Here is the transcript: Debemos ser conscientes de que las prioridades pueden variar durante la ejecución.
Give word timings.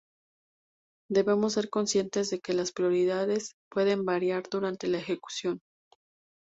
Debemos 1.11 1.53
ser 1.53 1.69
conscientes 1.69 2.31
de 2.31 2.39
que 2.39 2.53
las 2.55 2.71
prioridades 2.71 3.51
pueden 3.69 4.03
variar 4.03 4.41
durante 4.49 4.87
la 4.87 4.97
ejecución. 4.97 5.59